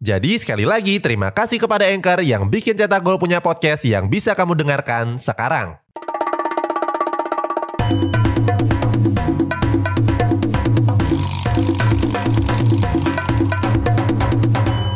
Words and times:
Jadi 0.00 0.40
sekali 0.40 0.64
lagi 0.64 0.96
terima 0.98 1.28
kasih 1.28 1.60
kepada 1.60 1.84
Anchor 1.88 2.24
yang 2.24 2.48
bikin 2.48 2.76
Cetak 2.76 3.04
Gol 3.04 3.20
punya 3.20 3.44
podcast 3.44 3.84
yang 3.84 4.08
bisa 4.08 4.32
kamu 4.32 4.56
dengarkan 4.56 5.20
sekarang. 5.20 5.76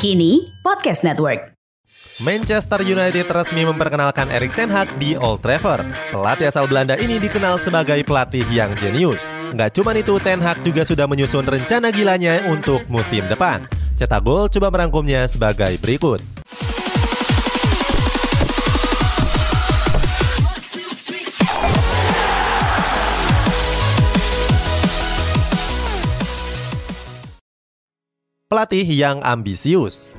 Kini 0.05 0.53
Podcast 0.61 1.01
Network. 1.01 1.57
Manchester 2.23 2.79
United 2.85 3.27
resmi 3.27 3.67
memperkenalkan 3.67 4.31
Erik 4.31 4.55
ten 4.55 4.71
Hag 4.71 5.01
di 5.03 5.19
Old 5.19 5.43
Trafford. 5.43 5.83
Pelatih 6.15 6.47
asal 6.47 6.71
Belanda 6.71 6.95
ini 6.95 7.19
dikenal 7.19 7.59
sebagai 7.59 7.99
pelatih 8.07 8.47
yang 8.55 8.71
jenius. 8.79 9.19
Nggak 9.51 9.75
cuma 9.75 9.91
itu, 9.99 10.15
Ten 10.23 10.39
Hag 10.39 10.63
juga 10.63 10.87
sudah 10.87 11.11
menyusun 11.11 11.43
rencana 11.43 11.91
gilanya 11.91 12.47
untuk 12.47 12.87
musim 12.87 13.27
depan. 13.27 13.67
Cetak 13.95 14.27
Gol 14.27 14.51
coba 14.51 14.75
merangkumnya 14.75 15.23
sebagai 15.31 15.79
berikut. 15.79 16.19
Pelatih 28.51 28.87
yang 28.87 29.23
ambisius 29.23 30.15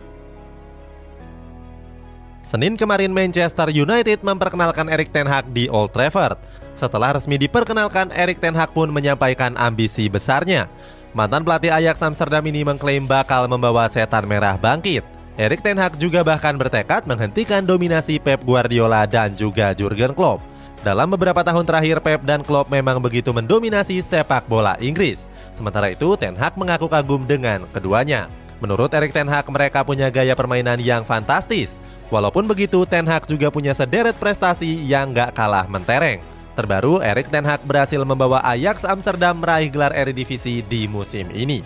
Senin 2.47 2.79
kemarin 2.79 3.11
Manchester 3.11 3.67
United 3.75 4.23
memperkenalkan 4.23 4.87
Erik 4.87 5.11
ten 5.11 5.27
Hag 5.27 5.51
di 5.51 5.67
Old 5.67 5.91
Trafford. 5.91 6.39
Setelah 6.79 7.19
resmi 7.19 7.35
diperkenalkan, 7.35 8.07
Erik 8.15 8.39
ten 8.39 8.55
Hag 8.55 8.71
pun 8.71 8.87
menyampaikan 8.87 9.59
ambisi 9.59 10.07
besarnya. 10.07 10.71
Mantan 11.15 11.47
pelatih 11.47 11.71
Ajax 11.71 12.03
Amsterdam 12.03 12.43
ini 12.43 12.67
mengklaim 12.67 13.07
bakal 13.07 13.47
membawa 13.47 13.87
setan 13.87 14.27
merah 14.27 14.59
bangkit. 14.59 14.99
Erik 15.39 15.63
ten 15.63 15.79
Hag 15.79 15.95
juga 15.95 16.27
bahkan 16.27 16.59
bertekad 16.59 17.07
menghentikan 17.07 17.63
dominasi 17.63 18.19
Pep 18.19 18.43
Guardiola 18.43 19.07
dan 19.07 19.31
juga 19.31 19.71
Jurgen 19.71 20.11
Klopp. 20.11 20.43
Dalam 20.83 21.07
beberapa 21.07 21.39
tahun 21.39 21.63
terakhir, 21.63 22.03
Pep 22.03 22.19
dan 22.27 22.43
Klopp 22.43 22.67
memang 22.67 22.99
begitu 22.99 23.31
mendominasi 23.31 24.03
sepak 24.03 24.43
bola 24.51 24.75
Inggris. 24.83 25.23
Sementara 25.55 25.87
itu, 25.87 26.19
Ten 26.19 26.35
Hag 26.35 26.59
mengaku 26.59 26.91
kagum 26.91 27.23
dengan 27.23 27.63
keduanya. 27.71 28.27
Menurut 28.59 28.91
Erik 28.91 29.15
Ten 29.15 29.31
Hag, 29.31 29.47
mereka 29.47 29.87
punya 29.87 30.11
gaya 30.11 30.35
permainan 30.35 30.83
yang 30.83 31.07
fantastis. 31.07 31.71
Walaupun 32.11 32.43
begitu, 32.43 32.83
Ten 32.83 33.07
Hag 33.07 33.23
juga 33.23 33.47
punya 33.47 33.71
sederet 33.71 34.19
prestasi 34.19 34.83
yang 34.83 35.15
gak 35.15 35.31
kalah 35.31 35.63
mentereng. 35.71 36.19
Terbaru, 36.55 37.03
Erik 37.03 37.27
Ten 37.27 37.43
Hag 37.43 37.67
berhasil 37.67 37.99
membawa 38.07 38.39
Ajax 38.39 38.87
Amsterdam 38.87 39.43
meraih 39.43 39.67
gelar 39.67 39.91
Eredivisie 39.91 40.63
di 40.63 40.87
musim 40.87 41.27
ini. 41.35 41.59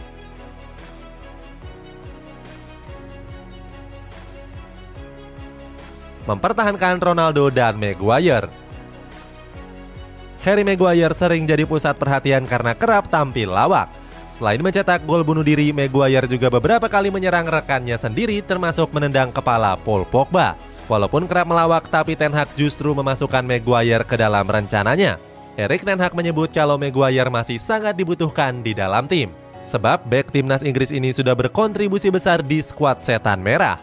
Mempertahankan 6.26 7.02
Ronaldo 7.02 7.50
dan 7.50 7.78
Maguire 7.78 8.50
Harry 10.46 10.62
Maguire 10.66 11.14
sering 11.14 11.46
jadi 11.46 11.66
pusat 11.70 11.98
perhatian 11.98 12.46
karena 12.50 12.74
kerap 12.74 13.10
tampil 13.14 13.50
lawak. 13.50 13.92
Selain 14.34 14.62
mencetak 14.64 15.04
gol 15.04 15.22
bunuh 15.22 15.44
diri, 15.44 15.76
Maguire 15.76 16.26
juga 16.26 16.48
beberapa 16.48 16.88
kali 16.88 17.12
menyerang 17.12 17.44
rekannya 17.44 18.00
sendiri 18.00 18.40
termasuk 18.40 18.90
menendang 18.96 19.36
kepala 19.36 19.76
Paul 19.82 20.08
Pogba. 20.08 20.69
Walaupun 20.90 21.30
kerap 21.30 21.46
melawak, 21.46 21.86
tapi 21.94 22.18
Ten 22.18 22.34
Hag 22.34 22.50
justru 22.58 22.98
memasukkan 22.98 23.46
Maguire 23.46 24.02
ke 24.02 24.18
dalam 24.18 24.42
rencananya. 24.50 25.22
Erik 25.54 25.86
Ten 25.86 26.02
Hag 26.02 26.18
menyebut 26.18 26.50
kalau 26.50 26.82
Maguire 26.82 27.30
masih 27.30 27.62
sangat 27.62 27.94
dibutuhkan 27.94 28.66
di 28.66 28.74
dalam 28.74 29.06
tim. 29.06 29.30
Sebab 29.70 30.10
back 30.10 30.34
timnas 30.34 30.66
Inggris 30.66 30.90
ini 30.90 31.14
sudah 31.14 31.38
berkontribusi 31.38 32.10
besar 32.10 32.42
di 32.42 32.66
skuad 32.66 33.06
setan 33.06 33.38
merah. 33.38 33.78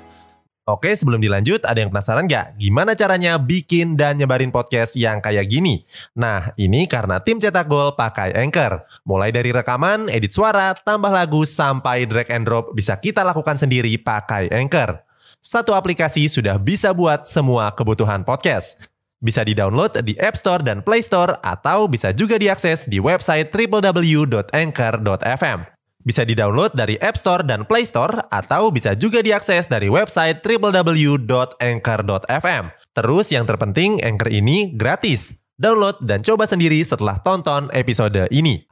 Oke, 0.66 0.90
sebelum 0.98 1.22
dilanjut, 1.22 1.62
ada 1.62 1.78
yang 1.78 1.94
penasaran 1.94 2.26
nggak? 2.26 2.58
Gimana 2.58 2.98
caranya 2.98 3.38
bikin 3.38 3.94
dan 3.94 4.18
nyebarin 4.18 4.50
podcast 4.50 4.98
yang 4.98 5.22
kayak 5.22 5.46
gini? 5.46 5.86
Nah, 6.18 6.50
ini 6.58 6.90
karena 6.90 7.22
tim 7.22 7.38
cetak 7.38 7.70
gol 7.70 7.94
pakai 7.94 8.34
Anchor. 8.34 8.82
Mulai 9.06 9.30
dari 9.30 9.54
rekaman, 9.54 10.10
edit 10.10 10.34
suara, 10.34 10.74
tambah 10.74 11.14
lagu, 11.14 11.46
sampai 11.46 12.02
drag 12.10 12.34
and 12.34 12.50
drop 12.50 12.74
bisa 12.74 12.98
kita 12.98 13.22
lakukan 13.22 13.62
sendiri 13.62 13.94
pakai 13.94 14.50
Anchor. 14.50 15.05
Satu 15.42 15.74
aplikasi 15.74 16.28
sudah 16.28 16.58
bisa 16.60 16.92
buat 16.92 17.26
semua 17.28 17.74
kebutuhan 17.74 18.22
podcast. 18.22 18.76
Bisa 19.16 19.40
di-download 19.40 20.04
di 20.04 20.12
App 20.20 20.36
Store 20.36 20.60
dan 20.60 20.84
Play 20.84 21.00
Store, 21.00 21.40
atau 21.40 21.88
bisa 21.88 22.12
juga 22.12 22.36
diakses 22.36 22.84
di 22.84 23.00
website 23.00 23.48
www.anchor.fm. 23.48 25.58
Bisa 26.06 26.22
di-download 26.22 26.78
dari 26.78 26.94
App 27.02 27.18
Store 27.18 27.42
dan 27.42 27.66
Play 27.66 27.82
Store 27.82 28.30
atau 28.30 28.70
bisa 28.70 28.94
juga 28.94 29.26
diakses 29.26 29.66
dari 29.66 29.90
website 29.90 30.38
www.anchor.fm. 30.38 32.64
Terus 32.94 33.26
yang 33.34 33.42
terpenting 33.42 33.98
Anchor 34.06 34.30
ini 34.30 34.70
gratis. 34.78 35.34
Download 35.58 35.98
dan 36.04 36.20
coba 36.22 36.46
sendiri 36.46 36.78
setelah 36.86 37.18
tonton 37.26 37.66
episode 37.74 38.30
ini. 38.30 38.62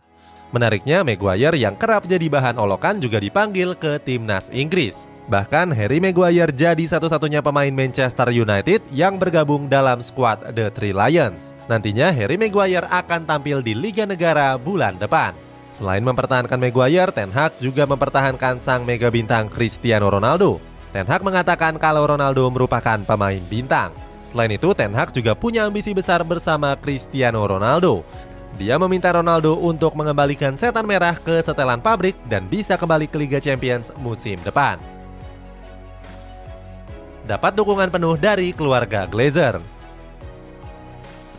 Menariknya, 0.55 1.03
Maguire 1.03 1.59
yang 1.59 1.75
kerap 1.75 2.07
jadi 2.07 2.31
bahan 2.31 2.55
olokan 2.55 3.03
juga 3.03 3.19
dipanggil 3.19 3.75
ke 3.75 3.99
timnas 4.07 4.47
Inggris. 4.55 4.95
Bahkan 5.25 5.73
Harry 5.73 6.05
Maguire 6.05 6.53
jadi 6.53 6.85
satu-satunya 6.85 7.41
pemain 7.41 7.73
Manchester 7.73 8.29
United 8.29 8.85
yang 8.93 9.17
bergabung 9.17 9.73
dalam 9.73 10.05
skuad 10.05 10.53
The 10.53 10.69
Three 10.69 10.93
Lions. 10.93 11.57
Nantinya 11.65 12.13
Harry 12.13 12.37
Maguire 12.37 12.85
akan 12.93 13.25
tampil 13.25 13.65
di 13.65 13.73
Liga 13.73 14.05
Negara 14.05 14.61
bulan 14.61 15.01
depan. 15.01 15.33
Selain 15.73 16.05
mempertahankan 16.05 16.61
Maguire, 16.61 17.09
Ten 17.11 17.33
Hag 17.33 17.57
juga 17.57 17.89
mempertahankan 17.89 18.61
sang 18.61 18.85
mega 18.85 19.09
bintang 19.09 19.49
Cristiano 19.49 20.13
Ronaldo. 20.13 20.61
Ten 20.93 21.09
Hag 21.09 21.25
mengatakan 21.25 21.81
kalau 21.81 22.05
Ronaldo 22.05 22.45
merupakan 22.53 23.01
pemain 23.03 23.41
bintang. 23.49 23.97
Selain 24.29 24.53
itu, 24.53 24.77
Ten 24.77 24.93
Hag 24.93 25.11
juga 25.11 25.33
punya 25.33 25.65
ambisi 25.65 25.97
besar 25.97 26.21
bersama 26.21 26.77
Cristiano 26.77 27.43
Ronaldo. 27.49 28.05
Dia 28.55 28.79
meminta 28.79 29.11
Ronaldo 29.11 29.59
untuk 29.59 29.99
mengembalikan 29.99 30.55
setan 30.55 30.87
merah 30.87 31.19
ke 31.19 31.43
setelan 31.43 31.83
pabrik 31.83 32.15
dan 32.31 32.47
bisa 32.47 32.79
kembali 32.79 33.11
ke 33.11 33.19
Liga 33.19 33.43
Champions 33.43 33.91
musim 33.99 34.39
depan. 34.47 34.94
Dapat 37.25 37.57
dukungan 37.57 37.89
penuh 37.89 38.21
dari 38.21 38.53
keluarga 38.53 39.09
Glazer. 39.09 39.57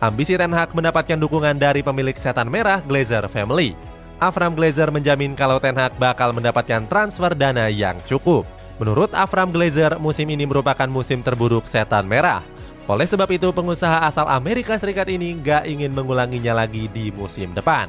Ambisi 0.02 0.34
Ten 0.34 0.50
Hag 0.50 0.74
mendapatkan 0.74 1.14
dukungan 1.14 1.54
dari 1.54 1.78
pemilik 1.78 2.18
setan 2.18 2.50
merah 2.50 2.82
Glazer 2.82 3.22
Family. 3.30 3.78
Avram 4.18 4.50
Glazer 4.58 4.90
menjamin 4.90 5.38
kalau 5.38 5.62
Ten 5.62 5.78
Hag 5.78 5.94
bakal 5.94 6.34
mendapatkan 6.34 6.82
transfer 6.90 7.38
dana 7.38 7.70
yang 7.70 7.94
cukup. 8.02 8.42
Menurut 8.82 9.14
Avram 9.14 9.54
Glazer, 9.54 9.94
musim 10.02 10.26
ini 10.26 10.42
merupakan 10.42 10.90
musim 10.90 11.22
terburuk 11.22 11.70
setan 11.70 12.02
merah. 12.02 12.42
Oleh 12.90 13.06
sebab 13.06 13.30
itu, 13.30 13.46
pengusaha 13.54 14.10
asal 14.10 14.26
Amerika 14.26 14.74
Serikat 14.82 15.06
ini 15.06 15.38
nggak 15.38 15.70
ingin 15.70 15.94
mengulanginya 15.94 16.66
lagi 16.66 16.90
di 16.90 17.14
musim 17.14 17.54
depan. 17.54 17.86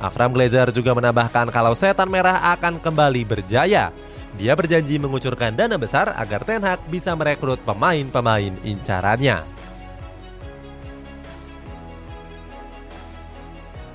Avram 0.00 0.32
Glazer 0.32 0.72
juga 0.72 0.96
menambahkan 0.96 1.52
kalau 1.52 1.76
setan 1.76 2.08
merah 2.08 2.40
akan 2.56 2.80
kembali 2.80 3.22
berjaya. 3.28 3.92
Dia 4.34 4.58
berjanji 4.58 4.98
mengucurkan 4.98 5.54
dana 5.54 5.78
besar 5.78 6.10
agar 6.18 6.42
Ten 6.42 6.62
Hag 6.62 6.82
bisa 6.90 7.14
merekrut 7.14 7.62
pemain-pemain 7.62 8.54
incarannya. 8.66 9.54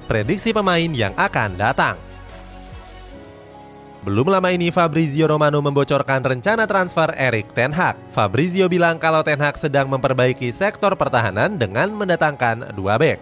prediksi 0.09 0.49
pemain 0.49 0.89
yang 0.89 1.13
akan 1.13 1.53
datang. 1.53 1.93
Belum 4.01 4.25
lama 4.25 4.49
ini 4.49 4.73
Fabrizio 4.73 5.29
Romano 5.29 5.61
membocorkan 5.61 6.25
rencana 6.25 6.65
transfer 6.65 7.13
Erik 7.13 7.53
Ten 7.53 7.69
Hag. 7.69 7.93
Fabrizio 8.09 8.65
bilang 8.65 8.97
kalau 8.97 9.21
Ten 9.21 9.37
Hag 9.37 9.61
sedang 9.61 9.85
memperbaiki 9.85 10.49
sektor 10.49 10.97
pertahanan 10.97 11.61
dengan 11.61 11.93
mendatangkan 11.93 12.73
dua 12.73 12.97
bek. 12.97 13.21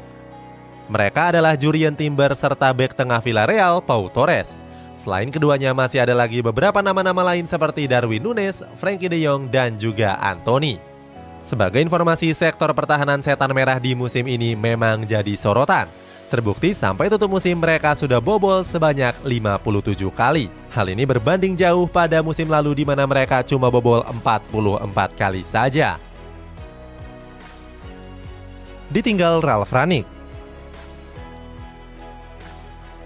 Mereka 0.87 1.35
adalah 1.35 1.59
Jurien 1.59 1.91
Timber 1.91 2.31
serta 2.31 2.71
bek 2.71 2.95
tengah 2.95 3.19
Villarreal 3.19 3.83
Pau 3.83 4.07
Torres. 4.07 4.63
Selain 4.97 5.29
keduanya 5.29 5.71
masih 5.77 6.01
ada 6.01 6.17
lagi 6.17 6.41
beberapa 6.41 6.81
nama-nama 6.81 7.21
lain 7.33 7.45
seperti 7.45 7.85
Darwin 7.85 8.19
Nunes, 8.19 8.65
Frankie 8.81 9.07
De 9.07 9.21
Jong, 9.21 9.47
dan 9.53 9.77
juga 9.77 10.17
Anthony. 10.17 10.81
Sebagai 11.45 11.79
informasi, 11.79 12.33
sektor 12.33 12.73
pertahanan 12.73 13.21
setan 13.21 13.53
merah 13.53 13.77
di 13.77 13.93
musim 13.93 14.25
ini 14.27 14.57
memang 14.57 15.05
jadi 15.05 15.37
sorotan. 15.37 15.87
Terbukti 16.27 16.75
sampai 16.75 17.07
tutup 17.07 17.31
musim 17.31 17.55
mereka 17.55 17.95
sudah 17.95 18.19
bobol 18.19 18.59
sebanyak 18.67 19.15
57 19.23 20.11
kali. 20.11 20.51
Hal 20.75 20.91
ini 20.91 21.07
berbanding 21.07 21.55
jauh 21.55 21.87
pada 21.87 22.19
musim 22.19 22.51
lalu 22.51 22.83
di 22.83 22.83
mana 22.83 23.07
mereka 23.07 23.39
cuma 23.47 23.71
bobol 23.71 24.03
44 24.03 25.15
kali 25.15 25.47
saja. 25.47 25.95
ditinggal 28.91 29.43
Ralf 29.43 29.71
Rangnick. 29.71 30.16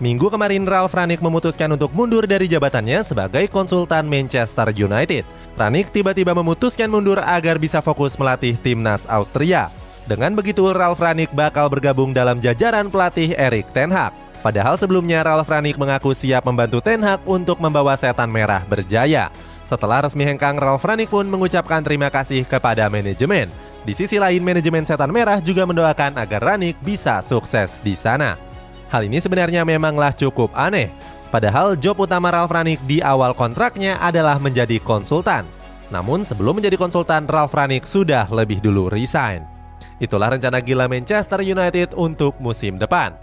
Minggu 0.01 0.33
kemarin 0.33 0.65
Ralf 0.65 0.97
Rangnick 0.97 1.21
memutuskan 1.21 1.77
untuk 1.77 1.93
mundur 1.93 2.25
dari 2.25 2.49
jabatannya 2.49 3.05
sebagai 3.05 3.45
konsultan 3.53 4.09
Manchester 4.09 4.73
United. 4.73 5.21
Rangnick 5.53 5.93
tiba-tiba 5.93 6.33
memutuskan 6.33 6.89
mundur 6.89 7.21
agar 7.21 7.61
bisa 7.61 7.85
fokus 7.85 8.17
melatih 8.17 8.57
timnas 8.65 9.05
Austria. 9.05 9.69
Dengan 10.09 10.33
begitu 10.33 10.65
Ralf 10.73 10.97
Rangnick 10.97 11.29
bakal 11.37 11.69
bergabung 11.69 12.17
dalam 12.17 12.41
jajaran 12.41 12.89
pelatih 12.89 13.37
Erik 13.37 13.69
Ten 13.77 13.93
Hag. 13.93 14.09
Padahal 14.41 14.73
sebelumnya 14.81 15.21
Ralf 15.21 15.45
Rangnick 15.45 15.77
mengaku 15.77 16.17
siap 16.17 16.49
membantu 16.49 16.81
Ten 16.81 17.05
Hag 17.05 17.21
untuk 17.29 17.61
membawa 17.61 17.93
setan 17.93 18.33
merah 18.33 18.65
berjaya. 18.65 19.29
Setelah 19.69 20.09
resmi 20.09 20.25
hengkang, 20.25 20.57
Ralf 20.57 20.81
Rangnick 20.81 21.13
pun 21.13 21.29
mengucapkan 21.29 21.85
terima 21.85 22.09
kasih 22.09 22.41
kepada 22.49 22.89
manajemen. 22.89 23.53
Di 23.85 23.93
sisi 23.93 24.17
lain, 24.17 24.41
manajemen 24.41 24.81
setan 24.81 25.13
merah 25.13 25.37
juga 25.37 25.61
mendoakan 25.69 26.17
agar 26.17 26.41
Rangnick 26.41 26.81
bisa 26.81 27.21
sukses 27.21 27.69
di 27.85 27.93
sana. 27.93 28.49
Hal 28.91 29.07
ini 29.07 29.23
sebenarnya 29.23 29.63
memanglah 29.63 30.11
cukup 30.11 30.51
aneh. 30.51 30.91
Padahal 31.31 31.79
job 31.79 32.03
utama 32.03 32.27
Ralf 32.27 32.51
Rangnick 32.51 32.83
di 32.83 32.99
awal 32.99 33.31
kontraknya 33.31 33.95
adalah 34.03 34.35
menjadi 34.35 34.83
konsultan. 34.83 35.47
Namun 35.87 36.27
sebelum 36.27 36.59
menjadi 36.59 36.75
konsultan, 36.75 37.23
Ralf 37.23 37.55
Rangnick 37.55 37.87
sudah 37.87 38.27
lebih 38.27 38.59
dulu 38.59 38.91
resign. 38.91 39.47
Itulah 40.03 40.35
rencana 40.35 40.59
gila 40.59 40.91
Manchester 40.91 41.39
United 41.39 41.95
untuk 41.95 42.35
musim 42.43 42.75
depan. 42.75 43.15